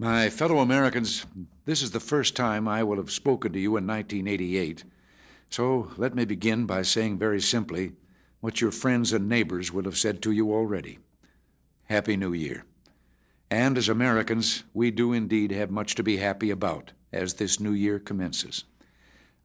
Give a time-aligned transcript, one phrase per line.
[0.00, 1.26] My fellow Americans,
[1.64, 4.84] this is the first time I will have spoken to you in 1988.
[5.50, 7.94] So let me begin by saying very simply
[8.38, 11.00] what your friends and neighbors will have said to you already
[11.86, 12.64] Happy New Year.
[13.50, 17.72] And as Americans, we do indeed have much to be happy about as this new
[17.72, 18.62] year commences.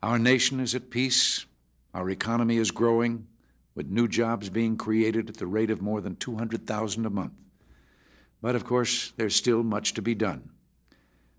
[0.03, 1.47] Our nation is at peace,
[1.95, 3.25] our economy is growing,
[3.73, 7.33] with new jobs being created at the rate of more than 200,000 a month.
[8.43, 10.49] But of course, there's still much to be done.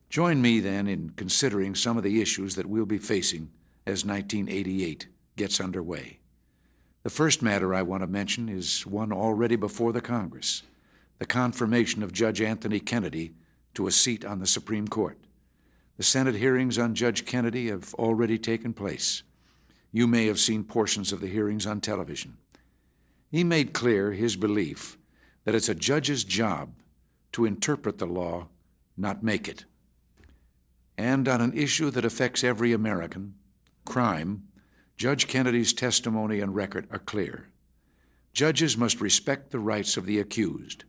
[0.08, 3.50] Join me then in considering some of the issues that we'll be facing
[3.86, 6.20] as 1988 gets underway.
[7.02, 10.62] The first matter I want to mention is one already before the Congress
[11.18, 13.34] the confirmation of Judge Anthony Kennedy
[13.74, 15.16] to a seat on the Supreme Court.
[15.96, 19.22] The Senate hearings on Judge Kennedy have already taken place.
[19.92, 22.38] You may have seen portions of the hearings on television.
[23.30, 24.98] He made clear his belief
[25.44, 26.70] that it's a judge's job
[27.34, 28.46] to interpret the law,
[28.96, 29.64] not make it.
[30.96, 33.34] And on an issue that affects every American,
[33.84, 34.44] crime,
[34.96, 37.48] Judge Kennedy's testimony and record are clear.
[38.32, 40.84] Judges must respect the rights of the accused,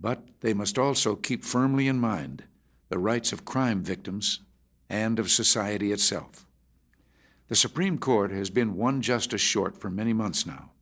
[0.00, 2.42] but they must also keep firmly in mind
[2.88, 4.40] the rights of crime victims
[4.90, 6.44] and of society itself.
[7.46, 10.72] The Supreme Court has been one justice short for many months now,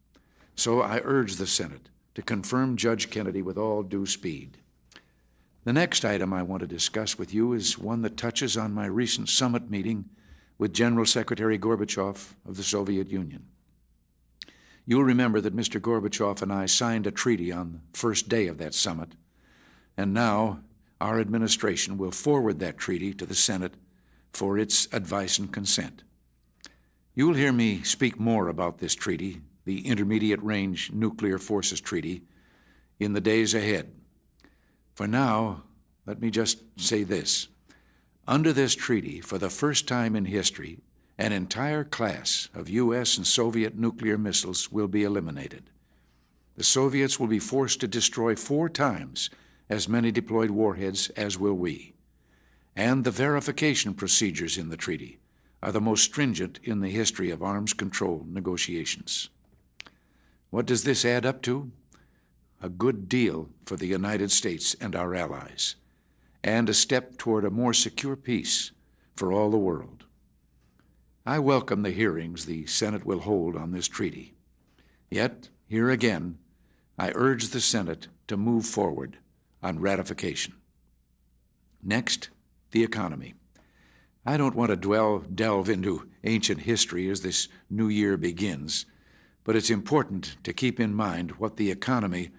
[0.56, 4.56] so I urge the Senate to confirm Judge Kennedy with all due speed.
[5.64, 8.86] The next item I want to discuss with you is one that touches on my
[8.86, 10.06] recent summit meeting
[10.58, 13.46] with General Secretary Gorbachev of the Soviet Union.
[14.84, 15.80] You'll remember that Mr.
[15.80, 19.10] Gorbachev and I signed a treaty on the first day of that summit,
[19.96, 20.62] and now
[21.00, 23.74] our administration will forward that treaty to the Senate
[24.32, 26.02] for its advice and consent.
[27.14, 32.22] You'll hear me speak more about this treaty, the Intermediate Range Nuclear Forces Treaty,
[32.98, 33.92] in the days ahead.
[34.94, 35.62] For now,
[36.06, 37.48] let me just say this.
[38.26, 40.78] Under this treaty, for the first time in history,
[41.18, 43.16] an entire class of U.S.
[43.16, 45.70] and Soviet nuclear missiles will be eliminated.
[46.56, 49.30] The Soviets will be forced to destroy four times
[49.68, 51.94] as many deployed warheads as will we.
[52.76, 55.18] And the verification procedures in the treaty
[55.62, 59.28] are the most stringent in the history of arms control negotiations.
[60.50, 61.70] What does this add up to?
[62.64, 65.74] A good deal for the United States and our allies,
[66.44, 68.70] and a step toward a more secure peace
[69.16, 70.04] for all the world.
[71.26, 74.34] I welcome the hearings the Senate will hold on this treaty.
[75.10, 76.38] Yet, here again,
[76.96, 79.18] I urge the Senate to move forward
[79.60, 80.54] on ratification.
[81.82, 82.30] Next,
[82.70, 83.34] the economy.
[84.24, 88.86] I don't want to dwell, delve into ancient history as this new year begins,
[89.42, 92.30] but it's important to keep in mind what the economy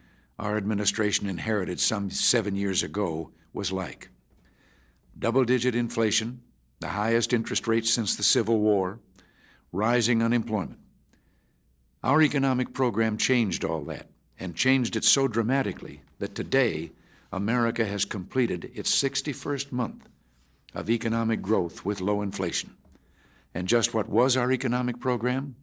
[0.44, 4.10] our administration inherited some seven years ago was like.
[5.18, 6.42] Double digit inflation,
[6.82, 9.00] the highest interest rates since the Civil War,
[9.72, 10.80] rising unemployment.
[12.04, 16.92] Our economic program changed all that, and changed it so dramatically that today
[17.32, 20.10] America has completed its 61st month
[20.76, 22.76] of economic growth with low inflation.
[23.54, 25.56] And just what was our economic program?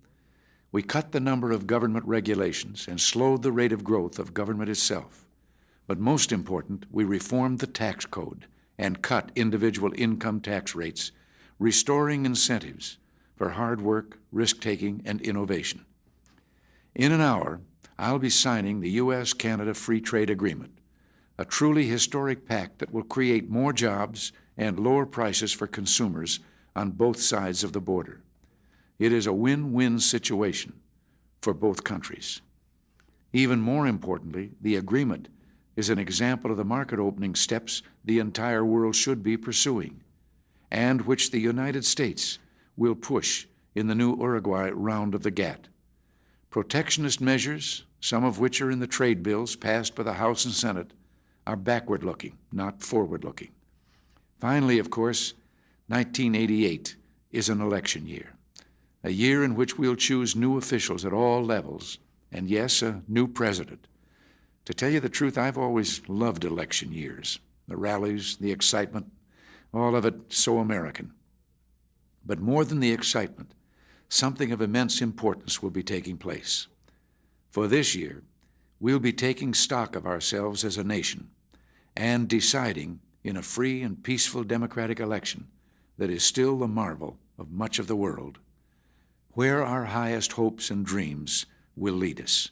[0.73, 4.71] We cut the number of government regulations and slowed the rate of growth of government
[4.71, 5.27] itself.
[5.89, 8.47] But most important, we reformed the tax code
[8.79, 11.11] and cut individual income tax rates,
[11.59, 12.99] restoring incentives
[13.35, 15.85] for hard work, risk taking, and innovation.
[16.95, 17.61] In an hour,
[17.99, 19.33] I'll be signing the U.S.
[19.33, 20.79] Canada Free Trade Agreement,
[21.37, 26.39] a truly historic pact that will create more jobs and lower prices for consumers
[26.77, 28.23] on both sides of the border.
[29.01, 30.75] It is a win win situation
[31.41, 32.43] for both countries.
[33.33, 35.29] Even more importantly, the agreement
[35.75, 40.03] is an example of the market opening steps the entire world should be pursuing,
[40.71, 42.39] and which the United States
[42.77, 45.71] will push in the new Uruguay round of the GATT.
[46.51, 50.53] Protectionist measures, some of which are in the trade bills passed by the House and
[50.53, 50.93] Senate,
[51.47, 53.51] are backward looking, not forward looking.
[54.39, 55.33] Finally, of course,
[55.89, 56.97] 1988
[57.31, 58.35] is an election year,
[59.03, 61.99] a year in which we'll choose new officials at all levels,
[62.31, 63.87] and yes, a new president.
[64.67, 69.13] To tell you the truth, I've always loved election years the rallies, the excitement,
[69.73, 71.13] all of it so American.
[72.27, 73.55] But more than the excitement,
[74.09, 76.67] something of immense importance will be taking place.
[77.51, 78.25] For this year,
[78.81, 81.31] we'll be taking stock of ourselves as a nation
[81.97, 85.47] and deciding in a free and peaceful democratic election
[85.99, 88.39] that is still the marvel of much of the world,
[89.33, 91.47] where our highest hopes and dreams
[91.77, 92.51] will lead us.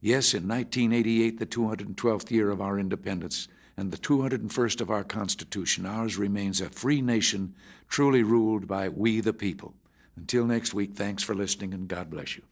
[0.00, 5.86] Yes, in 1988, the 212th year of our independence, and the 201st of our Constitution,
[5.86, 7.54] ours remains a free nation
[7.88, 9.74] truly ruled by we the people.
[10.16, 12.42] Until next week, thanks for listening and God bless you.